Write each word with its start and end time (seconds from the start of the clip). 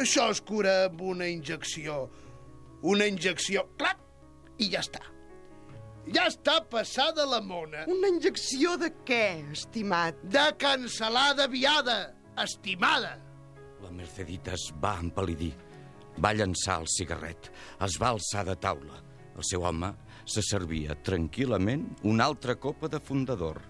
això 0.00 0.28
es 0.32 0.40
cura 0.44 0.84
amb 0.86 1.00
una 1.14 1.28
injecció. 1.30 2.08
Una 2.84 3.06
injecció, 3.08 3.64
clac, 3.80 4.00
i 4.58 4.68
ja 4.72 4.82
està. 4.84 5.02
Ja 6.12 6.26
està 6.28 6.58
passada 6.68 7.24
la 7.24 7.40
mona. 7.40 7.86
Una 7.88 8.10
injecció 8.12 8.74
de 8.80 8.90
què, 9.08 9.40
estimat? 9.54 10.18
De 10.28 10.44
cancel·lada 10.60 11.46
viada, 11.48 12.12
estimada. 12.42 13.14
La 13.80 13.92
Mercedita 13.92 14.52
es 14.52 14.68
va 14.82 14.98
empal·lidir. 15.00 15.54
Va 16.20 16.34
llançar 16.36 16.82
el 16.82 16.90
cigarret. 16.92 17.48
Es 17.82 17.96
va 18.00 18.12
alçar 18.12 18.44
de 18.46 18.56
taula. 18.60 19.00
El 19.34 19.46
seu 19.48 19.64
home 19.66 19.90
se 20.28 20.44
servia 20.44 20.94
tranquil·lament 21.04 21.88
una 22.04 22.28
altra 22.28 22.54
copa 22.60 22.88
de 22.88 23.00
fundador. 23.00 23.62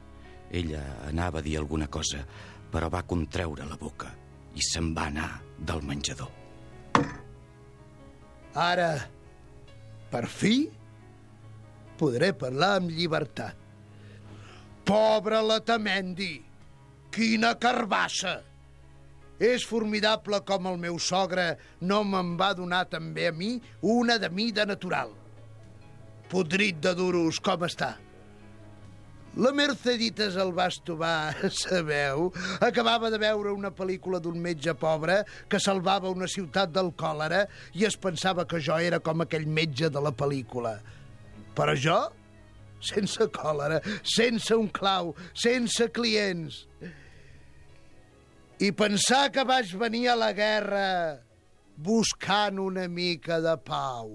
Ella 0.51 0.83
anava 1.09 1.41
a 1.41 1.47
dir 1.47 1.57
alguna 1.59 1.89
cosa, 1.89 2.27
però 2.71 2.91
va 2.91 3.07
contreure 3.07 3.65
la 3.67 3.79
boca 3.79 4.11
i 4.55 4.63
se'n 4.63 4.93
va 4.95 5.09
anar 5.11 5.31
del 5.67 5.83
menjador. 5.83 6.31
Ara, 8.55 8.93
per 10.13 10.27
fi, 10.31 10.69
podré 11.99 12.31
parlar 12.39 12.77
amb 12.79 12.93
llibertat. 12.95 13.59
Pobre 14.85 15.41
la 15.43 15.59
Tamendi! 15.65 16.35
Quina 17.15 17.55
carbassa! 17.59 18.37
És 19.43 19.65
formidable 19.67 20.39
com 20.47 20.69
el 20.71 20.79
meu 20.79 21.01
sogre 21.03 21.55
no 21.83 22.05
me'n 22.07 22.35
va 22.39 22.53
donar 22.55 22.85
també 22.93 23.27
a 23.29 23.35
mi 23.35 23.57
una 23.81 24.19
de 24.23 24.31
mida 24.31 24.67
natural. 24.69 25.11
Podrit 26.31 26.79
de 26.85 26.95
duros, 26.95 27.41
com 27.43 27.67
està? 27.67 27.95
La 29.35 29.51
Merceditas 29.51 30.37
el 30.39 30.53
va 30.55 30.69
estovar, 30.71 31.35
sabeu? 31.51 32.29
Acabava 32.63 33.09
de 33.11 33.19
veure 33.19 33.51
una 33.51 33.73
pel·lícula 33.75 34.21
d'un 34.23 34.37
metge 34.39 34.71
pobre 34.79 35.25
que 35.51 35.59
salvava 35.59 36.13
una 36.15 36.29
ciutat 36.31 36.71
del 36.71 36.93
còlera 36.95 37.41
i 37.75 37.83
es 37.89 37.97
pensava 37.99 38.45
que 38.47 38.61
jo 38.63 38.77
era 38.79 39.01
com 39.03 39.25
aquell 39.25 39.49
metge 39.51 39.91
de 39.91 40.03
la 40.05 40.13
pel·lícula. 40.15 40.77
Però 41.59 41.75
jo, 41.75 41.97
sense 42.79 43.27
còlera, 43.35 43.81
sense 44.07 44.55
un 44.55 44.71
clau, 44.71 45.11
sense 45.35 45.91
clients. 45.91 46.61
I 48.63 48.71
pensar 48.71 49.33
que 49.35 49.43
vaig 49.43 49.75
venir 49.83 50.07
a 50.13 50.19
la 50.21 50.31
guerra 50.31 50.87
buscant 51.75 52.63
una 52.63 52.87
mica 52.87 53.43
de 53.43 53.59
pau. 53.67 54.15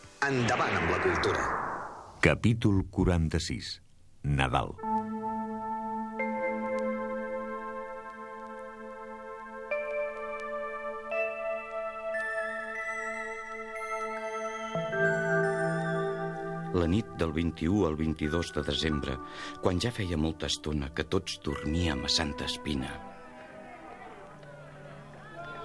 Endavant 0.21 0.75
amb 0.77 0.91
la 0.93 0.97
cultura. 1.01 1.43
Capítol 2.21 2.83
46. 2.93 3.69
Nadal. 4.37 4.75
La 16.77 16.85
nit 16.85 17.09
del 17.17 17.33
21 17.33 17.87
al 17.87 17.97
22 17.97 18.53
de 18.53 18.61
desembre, 18.69 19.17
quan 19.65 19.81
ja 19.81 19.89
feia 19.89 20.21
molta 20.21 20.45
estona 20.53 20.93
que 20.93 21.09
tots 21.09 21.41
dormíem 21.41 22.05
a 22.05 22.13
Santa 22.21 22.45
Espina, 22.45 22.93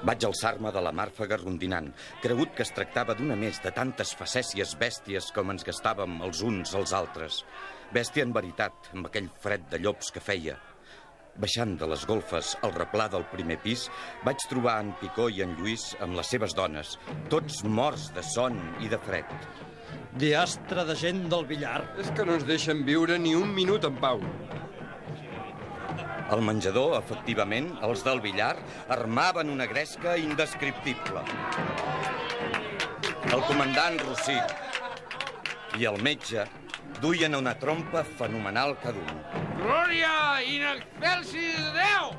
vaig 0.04 0.26
alçar-me 0.28 0.72
de 0.72 0.82
la 0.84 0.92
màrfaga 0.92 1.38
rondinant, 1.40 1.88
cregut 2.22 2.54
que 2.56 2.64
es 2.66 2.72
tractava 2.76 3.14
d'una 3.16 3.36
més 3.40 3.60
de 3.64 3.72
tantes 3.72 4.12
facècies 4.18 4.76
bèsties 4.80 5.30
com 5.36 5.52
ens 5.54 5.64
gastàvem 5.64 6.20
els 6.26 6.42
uns 6.44 6.74
als 6.74 6.92
altres. 6.96 7.42
Bèstia 7.94 8.26
en 8.26 8.34
veritat, 8.36 8.90
amb 8.92 9.08
aquell 9.08 9.28
fred 9.42 9.68
de 9.70 9.80
llops 9.80 10.10
que 10.12 10.24
feia. 10.24 10.58
Baixant 11.36 11.76
de 11.76 11.86
les 11.88 12.06
golfes 12.08 12.54
al 12.64 12.72
replà 12.72 13.10
del 13.12 13.26
primer 13.32 13.58
pis, 13.60 13.86
vaig 14.24 14.40
trobar 14.48 14.78
en 14.82 14.94
Picó 15.00 15.28
i 15.28 15.42
en 15.44 15.52
Lluís 15.58 15.90
amb 16.00 16.16
les 16.16 16.32
seves 16.32 16.56
dones, 16.56 16.96
tots 17.32 17.62
morts 17.64 18.08
de 18.16 18.24
son 18.24 18.56
i 18.80 18.88
de 18.88 19.00
fred. 19.04 19.34
Diastre 20.16 20.86
de 20.88 20.94
gent 20.96 21.26
del 21.28 21.44
billar. 21.44 21.82
És 22.00 22.08
que 22.16 22.24
no 22.24 22.38
ens 22.38 22.46
deixen 22.48 22.86
viure 22.88 23.18
ni 23.20 23.34
un 23.36 23.52
minut 23.52 23.84
en 23.84 23.98
pau. 24.00 24.22
Al 26.26 26.42
menjador, 26.42 26.96
efectivament, 26.98 27.68
els 27.86 28.02
del 28.02 28.18
billar 28.24 28.56
armaven 28.90 29.50
una 29.52 29.66
gresca 29.70 30.16
indescriptible. 30.18 31.22
El 33.30 33.42
comandant 33.46 33.98
Rossí 34.02 34.38
i 35.78 35.86
el 35.86 36.00
metge 36.02 36.46
duien 37.02 37.36
una 37.38 37.54
trompa 37.60 38.02
fenomenal 38.18 38.74
cada 38.82 38.98
un. 38.98 39.20
Glòria 39.60 40.14
in 40.46 40.64
excelsis 40.72 41.62
Déu! 41.76 42.10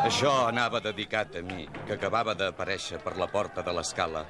Això 0.00 0.32
anava 0.48 0.80
dedicat 0.82 1.36
a 1.38 1.44
mi, 1.46 1.68
que 1.86 1.94
acabava 1.94 2.34
d'aparèixer 2.34 2.98
per 3.04 3.16
la 3.20 3.28
porta 3.30 3.62
de 3.66 3.74
l'escala. 3.76 4.24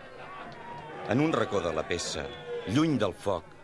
En 1.08 1.20
un 1.20 1.32
racó 1.32 1.60
de 1.64 1.72
la 1.72 1.84
peça, 1.86 2.26
lluny 2.68 2.98
del 3.00 3.16
foc, 3.16 3.59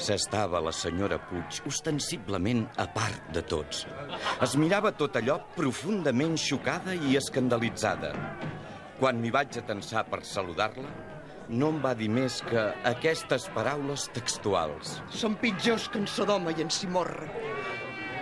s'estava 0.00 0.60
la 0.64 0.72
senyora 0.74 1.18
Puig 1.28 1.60
ostensiblement 1.68 2.64
a 2.80 2.86
part 2.94 3.30
de 3.34 3.42
tots. 3.42 3.84
Es 4.44 4.56
mirava 4.60 4.92
tot 4.92 5.16
allò 5.20 5.38
profundament 5.56 6.36
xocada 6.40 6.94
i 6.94 7.18
escandalitzada. 7.20 8.12
Quan 9.00 9.20
m'hi 9.20 9.32
vaig 9.34 9.58
atensar 9.58 10.04
per 10.10 10.22
saludar-la, 10.26 10.90
no 11.48 11.68
em 11.74 11.80
va 11.84 11.92
dir 11.98 12.08
més 12.08 12.40
que 12.46 12.68
aquestes 12.88 13.50
paraules 13.54 14.08
textuals. 14.16 14.98
Són 15.12 15.36
pitjors 15.40 15.90
que 15.92 16.00
en 16.00 16.08
Sodoma 16.08 16.54
i 16.54 16.64
en 16.64 16.72
Simorra. 16.72 17.28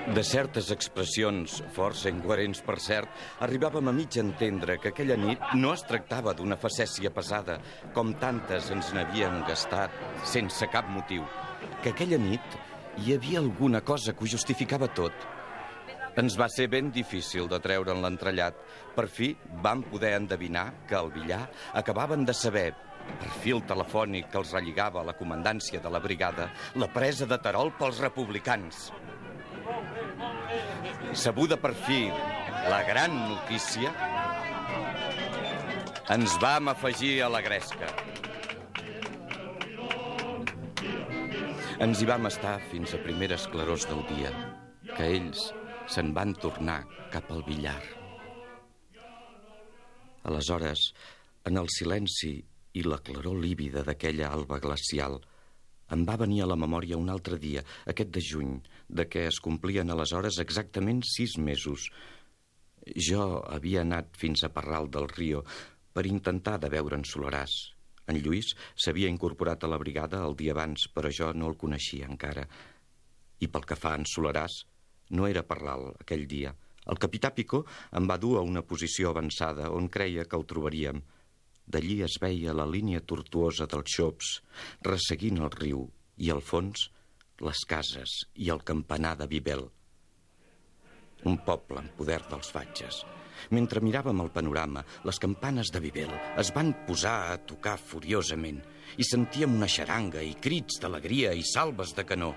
De 0.03 0.25
certes 0.27 0.73
expressions, 0.75 1.61
força 1.77 2.11
incoherents 2.11 2.59
per 2.67 2.75
cert, 2.83 3.21
arribàvem 3.47 3.87
a 3.87 3.95
mig 3.95 4.17
entendre 4.19 4.75
que 4.83 4.91
aquella 4.91 5.15
nit 5.15 5.55
no 5.55 5.71
es 5.77 5.85
tractava 5.87 6.35
d'una 6.35 6.59
facècia 6.59 7.13
pesada, 7.15 7.61
com 7.95 8.11
tantes 8.19 8.73
ens 8.75 8.91
n'havien 8.97 9.45
gastat 9.47 9.95
sense 10.27 10.67
cap 10.75 10.91
motiu, 10.91 11.23
que 11.83 11.91
aquella 11.91 12.19
nit 12.19 12.57
hi 13.03 13.15
havia 13.15 13.41
alguna 13.41 13.81
cosa 13.83 14.15
que 14.15 14.25
ho 14.25 14.31
justificava 14.31 14.89
tot. 14.95 15.13
Ens 16.21 16.37
va 16.37 16.49
ser 16.53 16.69
ben 16.69 16.91
difícil 16.93 17.49
de 17.49 17.59
treure'n 17.65 18.03
l'entrellat. 18.05 18.57
Per 18.95 19.07
fi 19.09 19.33
vam 19.65 19.83
poder 19.89 20.13
endevinar 20.19 20.67
que 20.89 20.97
al 20.99 21.11
billar 21.11 21.47
acabaven 21.81 22.27
de 22.29 22.35
saber 22.37 22.69
per 23.19 23.31
fil 23.43 23.65
telefònic 23.67 24.29
que 24.31 24.39
els 24.39 24.53
relligava 24.55 25.01
a 25.01 25.09
la 25.09 25.17
comandància 25.19 25.81
de 25.83 25.91
la 25.91 26.01
brigada 26.05 26.51
la 26.79 26.91
presa 26.93 27.27
de 27.27 27.41
Terol 27.43 27.73
pels 27.81 27.99
republicans. 28.05 28.91
Sabuda 31.13 31.59
per 31.59 31.73
fi 31.75 32.05
la 32.71 32.83
gran 32.87 33.17
notícia, 33.33 33.91
Ens 36.13 36.35
vam 36.43 36.69
afegir 36.69 37.23
a 37.23 37.29
la 37.33 37.41
gresca. 37.41 37.87
Ens 41.83 41.99
hi 41.99 42.07
vam 42.07 42.29
estar 42.29 42.61
fins 42.71 42.93
a 42.95 42.99
primeres 43.03 43.49
clarors 43.51 43.89
del 43.91 44.05
dia, 44.07 44.29
que 44.93 45.07
ells 45.17 45.49
se'n 45.91 46.13
van 46.15 46.31
tornar 46.45 46.77
cap 47.11 47.33
al 47.35 47.43
billar. 47.43 47.81
Aleshores, 50.31 50.85
en 51.51 51.59
el 51.59 51.67
silenci 51.75 52.31
i 52.79 52.87
la 52.87 53.01
claror 53.03 53.43
lívida 53.43 53.83
d'aquella 53.83 54.31
alba 54.31 54.61
glacial, 54.63 55.19
em 55.91 56.07
va 56.07 56.21
venir 56.23 56.45
a 56.45 56.51
la 56.53 56.61
memòria 56.69 57.03
un 57.03 57.11
altre 57.11 57.41
dia, 57.49 57.67
aquest 57.91 58.15
de 58.15 58.23
juny, 58.31 58.55
de 58.87 59.11
què 59.11 59.27
es 59.33 59.43
complien 59.43 59.91
aleshores 59.91 60.39
exactament 60.47 61.03
sis 61.17 61.35
mesos. 61.51 61.91
Jo 63.11 63.43
havia 63.43 63.83
anat 63.83 64.15
fins 64.23 64.47
a 64.47 64.55
Parral 64.55 64.87
del 64.87 65.11
Rio 65.19 65.43
per 65.91 66.07
intentar 66.07 66.61
de 66.63 66.71
veure 66.79 67.03
en 67.03 67.03
Solaràs. 67.03 67.59
En 68.11 68.19
Lluís 68.19 68.53
s'havia 68.75 69.11
incorporat 69.13 69.63
a 69.63 69.71
la 69.71 69.79
brigada 69.79 70.23
el 70.27 70.37
dia 70.39 70.55
abans, 70.57 70.89
però 70.95 71.11
jo 71.11 71.31
no 71.37 71.49
el 71.51 71.59
coneixia 71.61 72.09
encara. 72.11 72.47
I 73.43 73.49
pel 73.49 73.67
que 73.69 73.79
fa 73.79 73.95
a 73.95 74.01
en 74.01 74.07
Solaràs, 74.09 74.63
no 75.11 75.29
era 75.29 75.47
Parral 75.47 75.91
aquell 76.01 76.27
dia. 76.27 76.55
El 76.93 76.99
capità 76.99 77.31
Picó 77.35 77.63
em 77.99 78.09
va 78.11 78.19
dur 78.19 78.37
a 78.39 78.47
una 78.47 78.65
posició 78.67 79.13
avançada 79.13 79.71
on 79.71 79.89
creia 79.97 80.25
que 80.27 80.39
el 80.39 80.49
trobaríem. 80.51 81.03
D'allí 81.73 82.01
es 82.03 82.19
veia 82.23 82.57
la 82.59 82.67
línia 82.67 83.05
tortuosa 83.13 83.69
dels 83.71 83.95
xops, 83.95 84.33
resseguint 84.89 85.39
el 85.39 85.53
riu, 85.55 85.87
i 86.19 86.33
al 86.35 86.43
fons 86.43 86.89
les 87.43 87.63
cases 87.71 88.19
i 88.35 88.51
el 88.55 88.67
campanar 88.67 89.17
de 89.23 89.31
Vivel. 89.31 89.67
Un 91.31 91.39
poble 91.47 91.85
en 91.85 91.91
poder 91.99 92.23
dels 92.31 92.51
fatges. 92.51 93.05
Mentre 93.51 93.83
miràvem 93.83 94.23
el 94.23 94.31
panorama, 94.31 94.85
les 95.05 95.19
campanes 95.19 95.73
de 95.75 95.83
Vivel 95.83 96.13
es 96.39 96.53
van 96.55 96.73
posar 96.87 97.17
a 97.33 97.41
tocar 97.43 97.79
furiosament 97.81 98.63
i 98.97 99.05
sentíem 99.09 99.55
una 99.57 99.71
xaranga 99.71 100.23
i 100.23 100.37
crits 100.39 100.79
d'alegria 100.83 101.35
i 101.35 101.43
salves 101.43 101.97
de 101.97 102.07
canó. 102.07 102.33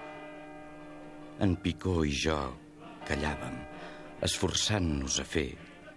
En 1.40 1.56
Picó 1.62 2.02
i 2.07 2.13
jo 2.16 2.40
callàvem, 3.06 3.57
esforçant-nos 4.25 5.19
a 5.22 5.25
fer 5.28 5.50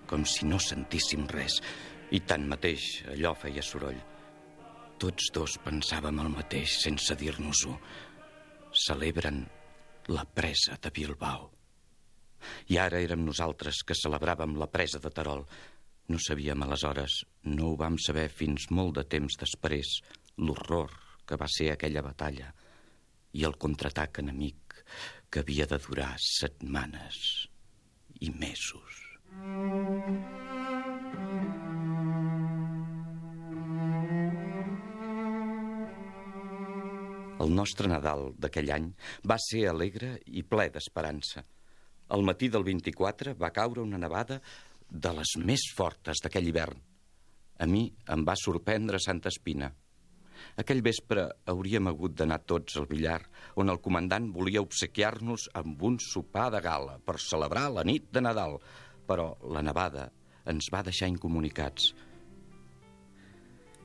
com 0.09 0.25
si 0.27 0.49
no 0.49 0.59
sentíssim 0.63 1.29
res, 1.31 1.61
i 2.11 2.21
tanmateix 2.25 2.87
allò 3.13 3.35
feia 3.37 3.63
soroll. 3.65 4.01
Tots 4.99 5.29
dos 5.35 5.59
pensàvem 5.63 6.25
el 6.25 6.33
mateix 6.33 6.81
sense 6.83 7.15
dir-nos-ho. 7.21 7.77
Celebren 8.73 9.45
la 10.09 10.25
presa 10.25 10.81
de 10.83 10.91
Bilbao. 10.95 11.58
I 12.73 12.79
ara 12.83 13.01
érem 13.05 13.25
nosaltres 13.27 13.83
que 13.87 13.97
celebràvem 13.99 14.57
la 14.61 14.71
presa 14.71 15.01
de 15.03 15.11
Terol. 15.15 15.45
No 16.09 16.21
sabíem 16.23 16.63
aleshores, 16.65 17.21
no 17.45 17.73
ho 17.73 17.77
vam 17.77 17.99
saber 18.01 18.29
fins 18.33 18.71
molt 18.71 18.97
de 19.01 19.05
temps 19.17 19.37
després, 19.41 19.99
l'horror 20.39 20.95
que 21.29 21.37
va 21.37 21.49
ser 21.53 21.73
aquella 21.73 22.05
batalla 22.05 22.53
i 23.37 23.45
el 23.45 23.59
contraatac 23.61 24.23
enemic 24.23 24.79
que 25.31 25.43
havia 25.43 25.67
de 25.69 25.79
durar 25.85 26.15
setmanes 26.23 27.49
i 28.25 28.31
mesos. 28.33 29.05
El 37.39 37.53
nostre 37.55 37.91
Nadal 37.91 38.33
d'aquell 38.41 38.73
any 38.75 38.89
va 39.31 39.37
ser 39.43 39.69
alegre 39.71 40.17
i 40.27 40.43
ple 40.43 40.67
d'esperança. 40.75 41.45
Al 42.09 42.25
matí 42.25 42.49
del 42.49 42.65
24 42.65 43.35
va 43.37 43.53
caure 43.53 43.83
una 43.85 44.01
nevada 44.01 44.41
de 44.89 45.13
les 45.19 45.35
més 45.45 45.67
fortes 45.77 46.23
d'aquell 46.25 46.49
hivern. 46.49 46.81
A 47.61 47.67
mi 47.67 47.85
em 48.15 48.25
va 48.25 48.37
sorprendre 48.39 49.01
Santa 49.03 49.29
Espina. 49.29 49.69
Aquell 50.63 50.81
vespre 50.87 51.25
hauríem 51.51 51.91
hagut 51.91 52.15
d'anar 52.17 52.39
tots 52.47 52.79
al 52.79 52.87
billar, 52.91 53.19
on 53.59 53.69
el 53.69 53.81
comandant 53.85 54.31
volia 54.33 54.63
obsequiar-nos 54.63 55.49
amb 55.61 55.83
un 55.83 55.99
sopar 56.01 56.49
de 56.55 56.63
gala 56.65 56.99
per 57.05 57.19
celebrar 57.23 57.67
la 57.75 57.85
nit 57.85 58.07
de 58.15 58.23
Nadal, 58.23 58.57
però 59.09 59.33
la 59.55 59.65
nevada 59.67 60.09
ens 60.49 60.71
va 60.73 60.85
deixar 60.87 61.11
incomunicats. 61.11 61.93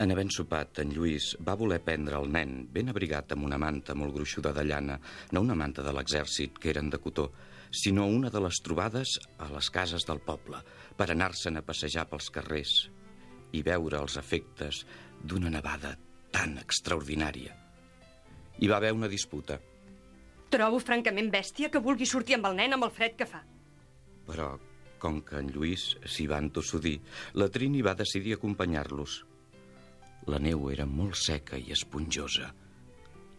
En 0.01 0.09
havent 0.09 0.31
sopat, 0.33 0.79
en 0.81 0.89
Lluís 0.89 1.33
va 1.45 1.53
voler 1.57 1.77
prendre 1.85 2.17
el 2.17 2.31
nen 2.33 2.63
ben 2.73 2.89
abrigat 2.89 3.35
amb 3.35 3.45
una 3.45 3.59
manta 3.61 3.93
molt 3.93 4.15
gruixuda 4.15 4.53
de 4.55 4.63
llana, 4.65 4.97
no 5.31 5.43
una 5.45 5.55
manta 5.55 5.85
de 5.85 5.93
l'exèrcit, 5.93 6.57
que 6.57 6.71
eren 6.71 6.89
de 6.89 6.97
cotó, 6.97 7.27
sinó 7.69 8.07
una 8.09 8.31
de 8.33 8.41
les 8.41 8.59
trobades 8.65 9.19
a 9.37 9.49
les 9.53 9.69
cases 9.73 10.05
del 10.09 10.21
poble, 10.25 10.61
per 10.97 11.11
anar-se'n 11.11 11.57
a 11.57 11.65
passejar 11.65 12.07
pels 12.09 12.29
carrers 12.33 12.73
i 13.53 13.61
veure 13.65 13.99
els 14.01 14.17
efectes 14.17 14.81
d'una 15.21 15.51
nevada 15.53 15.93
tan 16.33 16.57
extraordinària. 16.61 17.53
Hi 18.57 18.69
va 18.69 18.77
haver 18.77 18.93
una 18.97 19.09
disputa. 19.09 19.59
Trobo 20.53 20.79
francament 20.81 21.29
bèstia 21.33 21.69
que 21.73 21.81
vulgui 21.81 22.05
sortir 22.09 22.37
amb 22.37 22.49
el 22.49 22.57
nen 22.57 22.73
amb 22.73 22.89
el 22.89 22.93
fred 22.93 23.17
que 23.17 23.29
fa. 23.29 23.43
Però, 24.25 24.55
com 25.01 25.21
que 25.25 25.37
en 25.41 25.49
Lluís 25.53 25.93
s'hi 26.05 26.25
va 26.29 26.41
entossudir, 26.41 26.99
la 27.37 27.49
Trini 27.53 27.81
va 27.85 27.97
decidir 27.97 28.37
acompanyar-los. 28.37 29.21
La 30.31 30.39
neu 30.39 30.69
era 30.71 30.85
molt 30.87 31.17
seca 31.19 31.57
i 31.59 31.73
esponjosa. 31.75 32.49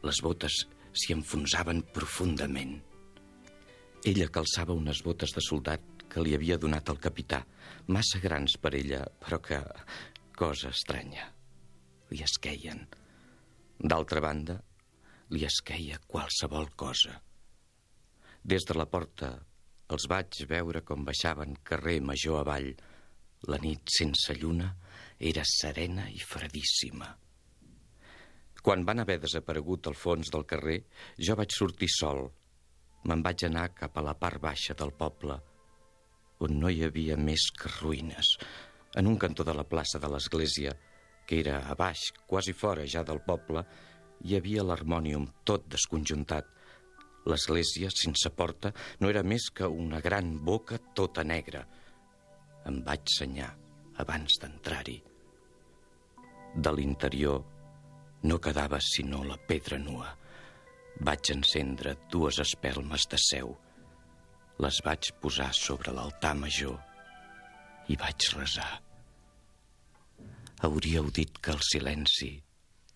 Les 0.05 0.21
botes 0.25 0.65
s'hi 0.93 1.15
enfonsaven 1.17 1.81
profundament. 1.97 2.75
Ella 4.05 4.29
calçava 4.29 4.77
unes 4.77 5.01
botes 5.07 5.33
de 5.33 5.41
soldat 5.45 6.05
que 6.13 6.23
li 6.23 6.35
havia 6.37 6.59
donat 6.61 6.91
el 6.93 7.01
capità, 7.01 7.41
massa 7.89 8.21
grans 8.21 8.59
per 8.61 8.75
ella, 8.77 9.01
però 9.23 9.41
que, 9.41 9.63
cosa 10.37 10.75
estranya, 10.75 11.31
li 12.13 12.21
esqueien. 12.23 12.85
D'altra 13.81 14.21
banda, 14.21 14.61
li 15.33 15.47
esqueia 15.49 15.99
qualsevol 16.07 16.69
cosa. 16.77 17.17
Des 18.45 18.69
de 18.69 18.77
la 18.77 18.87
porta 18.87 19.33
els 19.95 20.07
vaig 20.11 20.45
veure 20.51 20.85
com 20.85 21.05
baixaven 21.05 21.57
carrer 21.65 22.01
major 22.05 22.43
avall. 22.43 22.71
La 23.49 23.59
nit 23.61 23.89
sense 23.93 24.37
lluna 24.37 24.71
era 25.19 25.43
serena 25.45 26.09
i 26.11 26.19
fredíssima. 26.19 27.09
Quan 28.65 28.85
van 28.89 29.03
haver 29.03 29.19
desaparegut 29.21 29.87
al 29.87 29.97
fons 29.99 30.31
del 30.33 30.47
carrer, 30.49 30.79
jo 31.21 31.37
vaig 31.37 31.53
sortir 31.53 31.91
sol. 31.93 32.25
Me'n 33.05 33.23
vaig 33.23 33.45
anar 33.45 33.69
cap 33.77 33.99
a 33.99 34.05
la 34.05 34.15
part 34.17 34.41
baixa 34.41 34.75
del 34.75 34.95
poble, 34.97 35.37
on 36.41 36.57
no 36.61 36.71
hi 36.73 36.83
havia 36.85 37.19
més 37.21 37.51
que 37.53 37.69
ruïnes. 37.81 38.37
En 38.97 39.07
un 39.07 39.19
cantó 39.21 39.45
de 39.45 39.55
la 39.55 39.67
plaça 39.69 40.01
de 40.01 40.09
l'església, 40.09 40.73
que 41.27 41.41
era 41.41 41.59
a 41.69 41.77
baix, 41.77 42.11
quasi 42.27 42.53
fora 42.53 42.87
ja 42.89 43.05
del 43.05 43.21
poble, 43.27 43.65
hi 44.25 44.37
havia 44.39 44.65
l'harmònium 44.65 45.27
tot 45.45 45.69
desconjuntat. 45.69 46.49
L'església, 47.29 47.91
sense 47.93 48.33
porta, 48.37 48.73
no 49.01 49.13
era 49.13 49.23
més 49.23 49.51
que 49.53 49.69
una 49.69 50.01
gran 50.01 50.39
boca 50.45 50.81
tota 50.97 51.25
negra. 51.25 51.65
Em 52.65 52.81
vaig 52.85 53.13
senyar 53.13 53.53
abans 54.03 54.39
d'entrar-hi. 54.43 54.97
De 56.55 56.73
l'interior 56.75 57.43
no 58.25 58.39
quedava 58.41 58.81
sinó 58.81 59.23
la 59.27 59.37
pedra 59.37 59.79
nua. 59.79 60.11
Vaig 61.07 61.31
encendre 61.35 61.97
dues 62.11 62.39
espelmes 62.43 63.07
de 63.11 63.19
seu. 63.21 63.55
Les 64.63 64.79
vaig 64.87 65.11
posar 65.23 65.51
sobre 65.59 65.95
l'altar 65.95 66.35
major 66.39 66.79
i 67.91 67.99
vaig 68.01 68.29
resar. 68.37 68.71
Hauríeu 70.65 71.11
dit 71.11 71.41
que 71.43 71.53
el 71.53 71.61
silenci, 71.67 72.31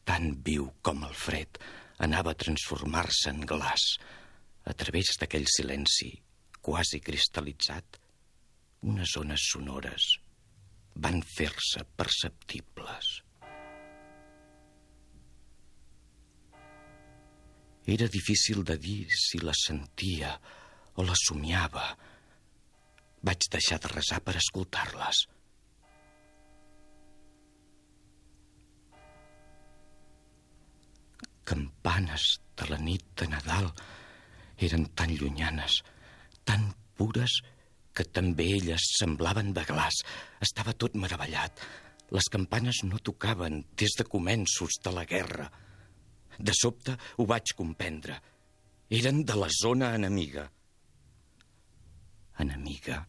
tan 0.06 0.30
viu 0.46 0.70
com 0.82 1.02
el 1.04 1.12
fred, 1.12 1.58
anava 1.98 2.32
a 2.32 2.38
transformar-se 2.44 3.34
en 3.34 3.42
glaç. 3.42 3.90
A 4.70 4.72
través 4.72 5.18
d'aquell 5.20 5.48
silenci, 5.50 6.14
quasi 6.62 7.02
cristal·litzat, 7.04 8.00
unes 8.86 9.16
ones 9.18 9.50
sonores 9.50 10.14
van 10.98 11.22
fer-se 11.22 11.84
perceptibles. 11.96 13.08
Era 17.88 18.08
difícil 18.12 18.64
de 18.68 18.76
dir 18.76 19.06
si 19.16 19.38
la 19.40 19.54
sentia 19.56 20.34
o 20.98 21.04
la 21.06 21.14
somiava. 21.16 21.86
Vaig 23.24 23.46
deixar 23.54 23.78
de 23.80 23.92
resar 23.94 24.18
per 24.26 24.34
escoltar-les. 24.36 25.22
Campanes 31.48 32.26
de 32.60 32.68
la 32.68 32.76
nit 32.82 33.06
de 33.16 33.30
Nadal 33.32 33.70
eren 34.68 34.84
tan 34.98 35.14
llunyanes, 35.16 35.78
tan 36.44 36.74
pures, 36.98 37.38
que 37.98 38.06
també 38.14 38.46
elles 38.54 38.84
semblaven 39.00 39.50
de 39.56 39.64
glaç. 39.66 40.04
Estava 40.44 40.76
tot 40.78 40.94
meravellat. 40.94 41.64
Les 42.14 42.28
campanes 42.32 42.84
no 42.86 43.00
tocaven 43.04 43.64
des 43.76 43.96
de 43.98 44.06
començos 44.06 44.78
de 44.84 44.92
la 44.94 45.04
guerra. 45.08 45.48
De 46.38 46.54
sobte 46.54 46.94
ho 47.18 47.26
vaig 47.26 47.52
comprendre. 47.58 48.20
Eren 48.88 49.24
de 49.26 49.34
la 49.36 49.48
zona 49.52 49.90
enemiga. 49.98 50.46
Enemiga? 52.38 53.02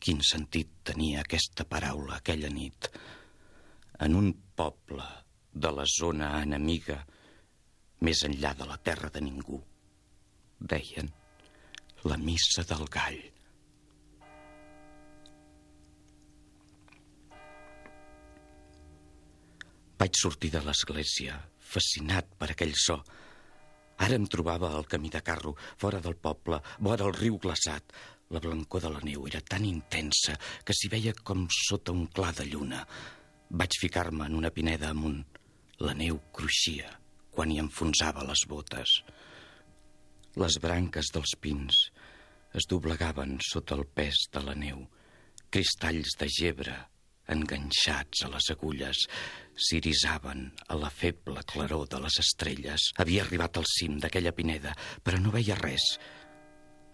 Quin 0.00 0.20
sentit 0.24 0.76
tenia 0.92 1.24
aquesta 1.24 1.64
paraula 1.68 2.20
aquella 2.20 2.52
nit 2.52 2.88
en 4.00 4.14
un 4.16 4.30
poble 4.56 5.04
de 5.52 5.72
la 5.76 5.84
zona 5.88 6.30
enemiga 6.40 7.00
més 8.06 8.22
enllà 8.28 8.54
de 8.56 8.68
la 8.68 8.78
terra 8.80 9.10
de 9.12 9.24
ningú. 9.24 9.58
Deien 10.60 11.10
la 12.04 12.16
missa 12.16 12.64
del 12.64 12.86
gall. 12.88 13.20
Vaig 20.00 20.16
sortir 20.16 20.48
de 20.54 20.62
l'església, 20.64 21.34
fascinat 21.60 22.30
per 22.40 22.46
aquell 22.54 22.72
so. 22.72 22.94
Ara 24.00 24.16
em 24.16 24.24
trobava 24.32 24.70
al 24.72 24.86
camí 24.88 25.10
de 25.12 25.20
carro, 25.20 25.52
fora 25.76 26.00
del 26.00 26.16
poble, 26.16 26.56
vora 26.80 27.04
el 27.04 27.12
riu 27.18 27.36
glaçat. 27.42 27.92
La 28.32 28.40
blancor 28.40 28.80
de 28.80 28.90
la 28.94 29.02
neu 29.04 29.26
era 29.28 29.42
tan 29.44 29.66
intensa 29.68 30.38
que 30.64 30.72
s'hi 30.72 30.88
veia 30.88 31.12
com 31.12 31.44
sota 31.52 31.92
un 31.92 32.06
clar 32.06 32.32
de 32.38 32.46
lluna. 32.48 32.80
Vaig 33.50 33.76
ficar-me 33.82 34.24
en 34.30 34.38
una 34.38 34.52
pineda 34.54 34.88
amunt. 34.94 35.20
La 35.84 35.92
neu 35.98 36.16
cruixia 36.32 36.88
quan 37.34 37.52
hi 37.52 37.58
enfonsava 37.60 38.24
les 38.24 38.46
botes. 38.48 38.94
Les 40.40 40.56
branques 40.64 41.12
dels 41.12 41.34
pins 41.44 41.82
es 42.56 42.68
doblegaven 42.72 43.36
sota 43.44 43.76
el 43.76 43.84
pes 43.84 44.30
de 44.32 44.44
la 44.48 44.56
neu. 44.56 44.86
Cristalls 45.52 46.16
de 46.16 46.30
gebre, 46.32 46.78
enganxats 47.30 48.24
a 48.24 48.30
les 48.32 48.50
agulles, 48.54 49.04
s'irisaven 49.60 50.46
a 50.68 50.76
la 50.80 50.90
feble 50.90 51.42
claror 51.52 51.86
de 51.92 52.00
les 52.02 52.16
estrelles. 52.22 52.90
Havia 53.02 53.24
arribat 53.24 53.60
al 53.60 53.68
cim 53.68 53.98
d'aquella 54.00 54.32
pineda, 54.36 54.74
però 55.04 55.20
no 55.20 55.32
veia 55.34 55.58
res. 55.60 55.92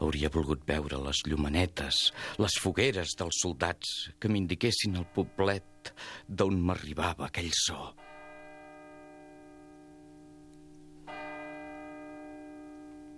Hauria 0.03 0.29
volgut 0.33 0.67
veure 0.69 0.99
les 1.01 1.23
llumanetes, 1.25 2.01
les 2.43 2.57
fogueres 2.61 3.15
dels 3.17 3.39
soldats 3.41 3.93
que 4.21 4.29
m'indiquessin 4.29 4.99
el 5.01 5.07
poblet 5.15 5.93
d'on 6.29 6.59
m'arribava 6.61 7.31
aquell 7.31 7.53
so. 7.57 7.95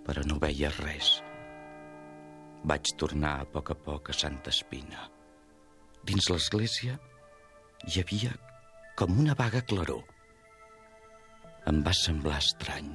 Però 0.07 0.23
no 0.25 0.39
veia 0.41 0.71
res. 0.79 1.17
Vaig 2.69 2.93
tornar 2.99 3.39
a 3.39 3.47
poc 3.47 3.73
a 3.73 3.75
poc 3.75 4.11
a 4.11 4.15
Santa 4.15 4.53
Espina. 4.53 5.09
Dins 6.07 6.31
l'església 6.31 6.95
hi 7.87 7.99
havia 8.01 8.31
com 8.99 9.13
una 9.21 9.31
vaga 9.31 9.61
claror. 9.63 10.01
Em 11.71 11.77
va 11.85 11.93
semblar 11.95 12.41
estrany. 12.41 12.89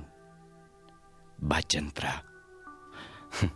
Vaig 1.53 1.77
entrar. 1.79 2.19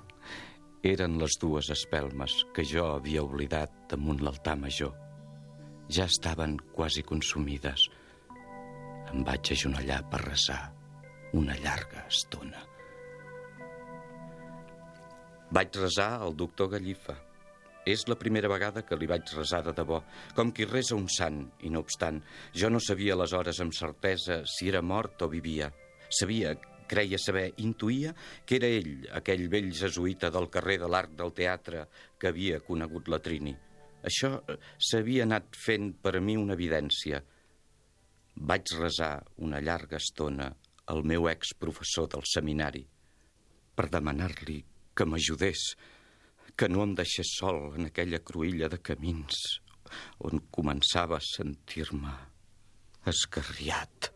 Eren 0.93 1.19
les 1.21 1.37
dues 1.43 1.69
espelmes 1.75 2.39
que 2.57 2.65
jo 2.71 2.87
havia 2.95 3.27
oblidat 3.27 3.75
damunt 3.93 4.25
l'altar 4.25 4.57
major. 4.63 4.95
Ja 5.93 6.09
estaven 6.09 6.57
quasi 6.73 7.05
consumides. 7.05 7.85
Em 9.13 9.29
vaig 9.29 9.53
ajonellar 9.53 10.01
per 10.09 10.25
resar 10.25 10.63
una 11.37 11.61
llarga 11.61 12.09
estona. 12.09 12.65
Vaig 15.53 15.83
resar 15.85 16.15
al 16.17 16.33
doctor 16.33 16.73
Gallifa. 16.79 17.28
És 17.89 18.03
la 18.11 18.19
primera 18.21 18.51
vegada 18.53 18.83
que 18.85 18.97
li 19.01 19.07
vaig 19.09 19.31
resar 19.33 19.63
de 19.65 19.73
debò, 19.73 20.03
com 20.37 20.51
qui 20.53 20.67
resa 20.69 20.97
un 20.97 21.07
sant, 21.09 21.39
i 21.65 21.71
no 21.73 21.81
obstant, 21.81 22.19
jo 22.53 22.69
no 22.69 22.81
sabia 22.85 23.15
aleshores 23.15 23.63
amb 23.65 23.73
certesa 23.73 24.43
si 24.45 24.69
era 24.69 24.83
mort 24.85 25.25
o 25.25 25.29
vivia. 25.33 25.71
Sabia, 26.13 26.53
creia 26.89 27.21
saber, 27.21 27.47
intuïa 27.65 28.13
que 28.45 28.59
era 28.59 28.69
ell, 28.69 29.07
aquell 29.21 29.47
vell 29.53 29.71
jesuïta 29.77 30.29
del 30.35 30.51
carrer 30.53 30.79
de 30.83 30.91
l'Arc 30.93 31.17
del 31.17 31.33
Teatre 31.37 31.87
que 32.21 32.29
havia 32.29 32.61
conegut 32.65 33.09
la 33.09 33.23
Trini. 33.25 33.55
Això 34.05 34.35
eh, 34.41 34.59
s'havia 34.77 35.25
anat 35.25 35.57
fent 35.57 35.93
per 36.03 36.17
a 36.19 36.23
mi 36.25 36.37
una 36.41 36.57
evidència. 36.59 37.23
Vaig 38.49 38.77
resar 38.79 39.15
una 39.45 39.61
llarga 39.65 39.97
estona 39.99 40.53
al 40.93 41.05
meu 41.05 41.29
ex-professor 41.29 42.09
del 42.13 42.25
seminari 42.29 42.85
per 43.79 43.89
demanar-li 43.93 44.59
que 44.97 45.07
m'ajudés, 45.07 45.71
que 46.59 46.67
no 46.67 46.83
em 46.83 46.93
deixés 46.99 47.37
sol 47.39 47.69
en 47.79 47.87
aquella 47.87 48.19
cruïlla 48.19 48.67
de 48.73 48.81
camins 48.83 49.37
on 50.27 50.41
començava 50.51 51.21
a 51.21 51.25
sentir-me 51.25 52.15
esgarriat. 53.07 54.09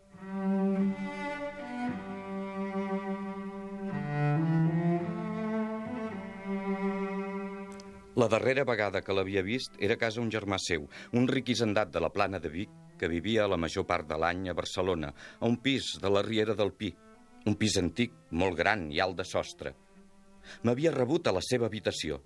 La 8.19 8.29
darrera 8.29 8.67
vegada 8.69 9.01
que 9.07 9.15
l'havia 9.15 9.45
vist 9.47 9.79
era 9.79 9.95
a 9.95 10.01
casa 10.03 10.21
un 10.21 10.29
germà 10.35 10.59
seu, 10.61 10.89
un 11.15 11.31
ric 11.31 11.55
hisendat 11.55 11.95
de 11.95 12.03
la 12.03 12.11
plana 12.13 12.43
de 12.43 12.51
Vic, 12.53 12.75
que 12.99 13.09
vivia 13.09 13.47
la 13.49 13.57
major 13.57 13.87
part 13.87 14.11
de 14.11 14.19
l'any 14.19 14.51
a 14.51 14.57
Barcelona, 14.59 15.15
a 15.39 15.47
un 15.47 15.57
pis 15.63 15.95
de 16.03 16.11
la 16.11 16.27
Riera 16.27 16.59
del 16.59 16.75
Pi, 16.75 16.91
un 17.47 17.57
pis 17.59 17.79
antic, 17.81 18.19
molt 18.43 18.59
gran 18.59 18.91
i 18.93 19.01
alt 19.01 19.17
de 19.23 19.27
sostre. 19.31 19.73
M'havia 20.67 20.93
rebut 20.93 21.31
a 21.31 21.39
la 21.39 21.43
seva 21.47 21.71
habitació. 21.71 22.21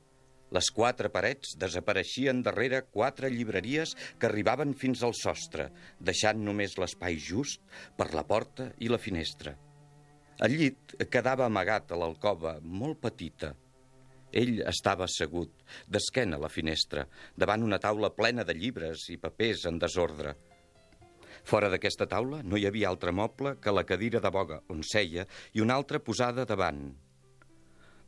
Les 0.55 0.71
quatre 0.71 1.11
parets 1.11 1.57
desapareixien 1.59 2.43
darrere 2.47 2.85
quatre 2.87 3.31
llibreries 3.33 3.97
que 4.21 4.29
arribaven 4.29 4.75
fins 4.79 5.03
al 5.03 5.15
sostre, 5.19 5.71
deixant 5.99 6.38
només 6.38 6.76
l'espai 6.79 7.19
just 7.19 7.62
per 7.99 8.12
la 8.15 8.23
porta 8.25 8.71
i 8.79 8.91
la 8.93 9.03
finestra. 9.03 9.57
El 10.47 10.55
llit 10.61 10.95
quedava 11.11 11.47
amagat 11.49 11.91
a 11.91 11.99
l'alcova, 11.99 12.59
molt 12.62 13.00
petita, 13.03 13.55
ell 14.37 14.61
estava 14.69 15.07
assegut, 15.07 15.53
d'esquena 15.88 16.37
a 16.37 16.43
la 16.43 16.50
finestra, 16.53 17.07
davant 17.35 17.65
una 17.65 17.79
taula 17.83 18.12
plena 18.15 18.45
de 18.45 18.55
llibres 18.55 19.09
i 19.15 19.17
papers 19.23 19.65
en 19.71 19.81
desordre. 19.83 20.35
Fora 21.47 21.71
d'aquesta 21.73 22.09
taula 22.11 22.43
no 22.43 22.59
hi 22.59 22.67
havia 22.67 22.91
altre 22.91 23.15
moble 23.15 23.55
que 23.62 23.75
la 23.75 23.87
cadira 23.87 24.21
de 24.21 24.33
boga 24.35 24.61
on 24.75 24.83
seia 24.83 25.26
i 25.55 25.62
una 25.62 25.76
altra 25.79 26.03
posada 26.03 26.45
davant. 26.45 26.88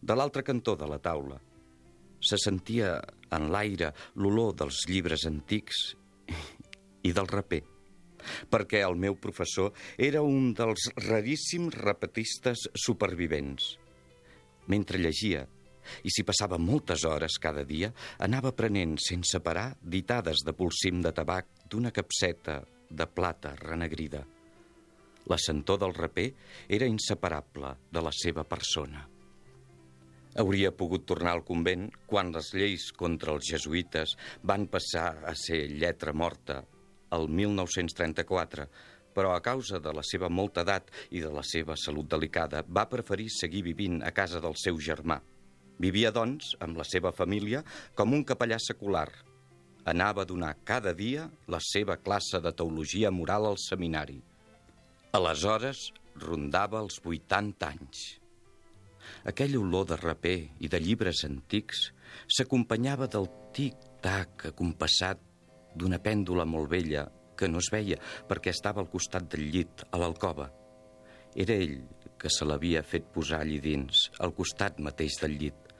De 0.02 0.14
l'altre 0.14 0.44
cantó 0.46 0.74
de 0.76 0.86
la 0.90 0.98
taula 1.02 1.38
se 2.20 2.38
sentia 2.40 2.98
en 3.34 3.50
l'aire 3.52 3.92
l'olor 4.16 4.54
dels 4.58 4.84
llibres 4.88 5.26
antics 5.28 5.82
i 7.06 7.12
del 7.14 7.28
raper, 7.30 7.62
perquè 8.50 8.82
el 8.84 8.96
meu 8.98 9.16
professor 9.20 9.72
era 9.96 10.22
un 10.22 10.52
dels 10.56 10.88
raríssims 11.06 11.76
repetistes 11.78 12.66
supervivents. 12.74 13.76
Mentre 14.68 15.00
llegia, 15.00 15.46
i 16.04 16.12
s'hi 16.12 16.24
passava 16.26 16.58
moltes 16.60 17.04
hores 17.08 17.38
cada 17.40 17.64
dia, 17.64 17.92
anava 18.24 18.52
prenent 18.56 18.98
sense 19.00 19.40
parar 19.40 19.70
ditades 19.80 20.44
de 20.44 20.52
polsim 20.56 21.00
de 21.04 21.14
tabac 21.16 21.48
d'una 21.70 21.92
capseta 21.94 22.60
de 22.90 23.06
plata 23.06 23.54
renegrida. 23.60 24.24
La 25.28 25.36
sentor 25.40 25.80
del 25.82 25.94
raper 25.94 26.30
era 26.68 26.88
inseparable 26.88 27.74
de 27.92 28.02
la 28.04 28.12
seva 28.16 28.44
persona. 28.48 29.04
Hauria 30.38 30.70
pogut 30.70 31.06
tornar 31.08 31.32
al 31.34 31.44
convent 31.46 31.88
quan 32.06 32.32
les 32.34 32.52
lleis 32.54 32.90
contra 32.94 33.34
els 33.34 33.48
jesuïtes 33.50 34.14
van 34.46 34.68
passar 34.70 35.08
a 35.26 35.34
ser 35.34 35.64
lletra 35.70 36.14
morta 36.14 36.60
el 37.16 37.26
1934, 37.28 38.68
però 39.16 39.32
a 39.34 39.40
causa 39.42 39.80
de 39.82 39.94
la 39.96 40.04
seva 40.06 40.28
molta 40.30 40.62
edat 40.62 40.92
i 41.10 41.24
de 41.24 41.32
la 41.32 41.42
seva 41.42 41.74
salut 41.76 42.06
delicada 42.12 42.62
va 42.68 42.86
preferir 42.86 43.32
seguir 43.34 43.64
vivint 43.66 43.98
a 44.04 44.14
casa 44.14 44.38
del 44.44 44.54
seu 44.60 44.78
germà, 44.78 45.18
Vivia, 45.78 46.10
doncs, 46.10 46.56
amb 46.58 46.78
la 46.80 46.84
seva 46.84 47.12
família 47.14 47.62
com 47.94 48.14
un 48.16 48.24
capellà 48.26 48.58
secular. 48.58 49.06
Anava 49.86 50.24
a 50.24 50.28
donar 50.28 50.56
cada 50.66 50.92
dia 50.92 51.28
la 51.46 51.60
seva 51.62 51.96
classe 52.02 52.40
de 52.42 52.52
teologia 52.52 53.12
moral 53.14 53.46
al 53.46 53.60
seminari. 53.62 54.18
Aleshores 55.14 55.92
rondava 56.18 56.82
els 56.82 56.98
80 57.04 57.70
anys. 57.70 58.08
Aquell 59.30 59.56
olor 59.58 59.86
de 59.90 59.98
raper 60.00 60.38
i 60.64 60.70
de 60.70 60.80
llibres 60.80 61.24
antics 61.28 61.88
s'acompanyava 62.26 63.08
del 63.10 63.28
tic-tac 63.56 64.48
acompassat 64.52 65.20
d'una 65.78 66.00
pèndula 66.02 66.46
molt 66.48 66.70
vella 66.72 67.06
que 67.38 67.48
no 67.48 67.62
es 67.62 67.70
veia 67.72 67.98
perquè 68.28 68.50
estava 68.54 68.82
al 68.82 68.90
costat 68.90 69.28
del 69.32 69.46
llit, 69.52 69.84
a 69.92 70.00
l'alcova. 70.00 70.48
Era 71.38 71.54
ell 71.54 71.78
que 72.18 72.30
se 72.32 72.46
l'havia 72.48 72.82
fet 72.82 73.10
posar 73.14 73.42
allí 73.44 73.60
dins, 73.62 74.08
al 74.18 74.34
costat 74.34 74.80
mateix 74.82 75.20
del 75.22 75.36
llit. 75.38 75.74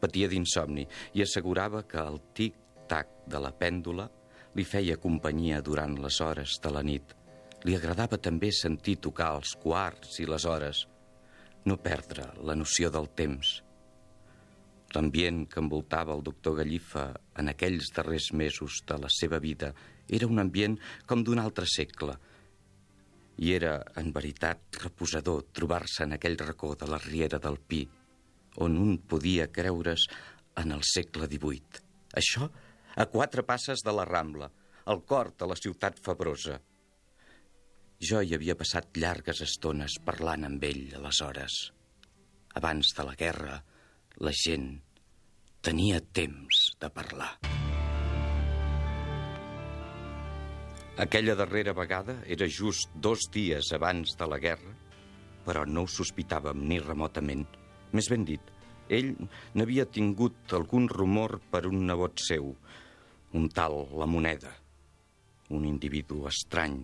Patia 0.00 0.28
d'insomni 0.28 0.86
i 1.14 1.22
assegurava 1.22 1.84
que 1.88 2.00
el 2.02 2.18
tic-tac 2.34 3.12
de 3.30 3.40
la 3.40 3.52
pèndula 3.54 4.08
li 4.54 4.64
feia 4.66 4.98
companyia 5.00 5.60
durant 5.62 5.94
les 6.02 6.18
hores 6.20 6.58
de 6.62 6.72
la 6.74 6.82
nit. 6.82 7.14
Li 7.64 7.76
agradava 7.76 8.18
també 8.20 8.50
sentir 8.52 8.98
tocar 9.06 9.32
els 9.38 9.54
quarts 9.62 10.18
i 10.20 10.26
les 10.28 10.44
hores, 10.44 10.84
no 11.64 11.78
perdre 11.80 12.26
la 12.44 12.56
noció 12.58 12.90
del 12.92 13.08
temps. 13.16 13.60
L'ambient 14.94 15.44
que 15.50 15.62
envoltava 15.62 16.14
el 16.14 16.22
doctor 16.22 16.58
Gallifa 16.60 17.08
en 17.40 17.50
aquells 17.50 17.90
darrers 17.96 18.30
mesos 18.32 18.82
de 18.86 18.98
la 19.00 19.10
seva 19.10 19.40
vida 19.42 19.72
era 20.08 20.28
un 20.30 20.38
ambient 20.38 20.76
com 21.08 21.24
d'un 21.24 21.40
altre 21.42 21.66
segle, 21.70 22.18
i 23.42 23.50
era, 23.56 23.80
en 23.98 24.12
veritat, 24.14 24.78
reposador 24.84 25.48
trobar-se 25.56 26.04
en 26.04 26.14
aquell 26.14 26.38
racó 26.38 26.74
de 26.78 26.86
la 26.86 27.00
riera 27.02 27.40
del 27.42 27.58
Pi, 27.58 27.82
on 28.62 28.76
un 28.78 29.00
podia 29.10 29.48
creure's 29.50 30.06
en 30.62 30.70
el 30.76 30.84
segle 30.86 31.26
XVIII, 31.26 31.82
Això 32.14 32.46
a 32.94 33.06
quatre 33.10 33.42
passes 33.42 33.82
de 33.82 33.92
la 33.92 34.04
Rambla, 34.06 34.46
al 34.86 35.02
cor 35.02 35.32
de 35.38 35.48
la 35.50 35.56
ciutat 35.58 35.98
febrosa. 35.98 36.60
Jo 38.02 38.18
hi 38.20 38.34
havia 38.34 38.56
passat 38.58 38.96
llargues 38.98 39.40
estones 39.44 39.94
parlant 40.02 40.44
amb 40.48 40.64
ell 40.66 40.96
aleshores. 40.98 41.54
Abans 42.58 42.90
de 42.96 43.04
la 43.06 43.14
guerra, 43.14 43.58
la 44.18 44.32
gent 44.34 44.66
tenia 45.62 46.00
temps 46.18 46.64
de 46.80 46.90
parlar. 46.90 47.30
Aquella 51.04 51.36
darrera 51.38 51.74
vegada 51.74 52.16
era 52.26 52.48
just 52.50 52.90
dos 53.06 53.28
dies 53.32 53.70
abans 53.78 54.16
de 54.18 54.28
la 54.30 54.40
guerra, 54.42 54.74
però 55.46 55.64
no 55.66 55.86
ho 55.86 55.90
sospitàvem 55.90 56.66
ni 56.68 56.80
remotament. 56.82 57.46
Més 57.94 58.10
ben 58.10 58.26
dit, 58.26 58.52
ell 58.90 59.14
n'havia 59.54 59.86
tingut 59.86 60.52
algun 60.58 60.90
rumor 60.90 61.38
per 61.50 61.64
un 61.70 61.86
nebot 61.86 62.18
seu, 62.26 62.52
un 63.34 63.48
tal 63.48 63.80
La 63.94 64.10
Moneda, 64.10 64.52
un 65.54 65.64
individu 65.70 66.26
estrany 66.30 66.82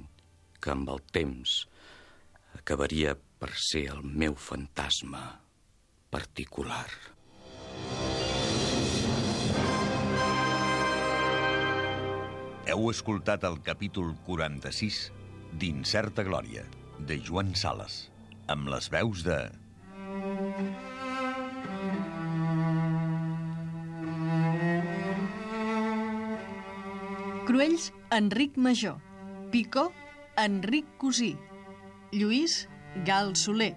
que 0.60 0.72
amb 0.74 0.90
el 0.92 1.00
temps 1.14 1.62
acabaria 2.58 3.14
per 3.40 3.50
ser 3.56 3.86
el 3.94 4.02
meu 4.04 4.36
fantasma 4.36 5.22
particular. 6.12 6.88
Heu 12.70 12.90
escoltat 12.92 13.46
el 13.48 13.56
capítol 13.66 14.12
46 14.28 15.00
d'Incerta 15.58 16.22
Glòria, 16.26 16.62
de 17.08 17.16
Joan 17.26 17.54
Sales, 17.58 18.04
amb 18.52 18.68
les 18.70 18.90
veus 18.92 19.24
de... 19.26 19.40
Cruells, 27.48 27.90
Enric 28.14 28.54
Major. 28.56 29.00
Picó, 29.50 29.88
Enric 30.40 30.96
Cosí. 30.96 31.36
Lluís, 32.12 32.68
Gal 33.04 33.36
Soler. 33.36 33.76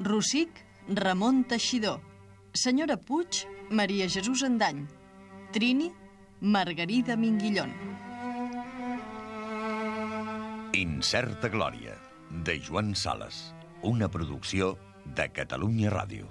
Rossic, 0.00 0.48
Ramon 0.88 1.44
Teixidor. 1.44 2.00
Senyora 2.54 2.96
Puig, 2.96 3.44
Maria 3.70 4.08
Jesús 4.08 4.42
Andany. 4.42 4.86
Trini, 5.52 5.92
Margarida 6.40 7.16
Minguillón. 7.16 7.74
Incerta 10.72 11.48
Glòria, 11.48 11.96
de 12.30 12.60
Joan 12.64 12.94
Sales, 12.94 13.52
una 13.82 14.08
producció 14.08 14.78
de 15.04 15.28
Catalunya 15.36 15.90
Ràdio. 15.92 16.30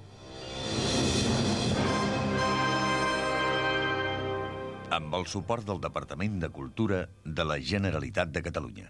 Amb 4.90 5.14
el 5.14 5.28
suport 5.30 5.68
del 5.68 5.84
Departament 5.84 6.40
de 6.42 6.50
Cultura 6.50 7.04
de 7.24 7.46
la 7.46 7.60
Generalitat 7.62 8.34
de 8.34 8.42
Catalunya. 8.42 8.90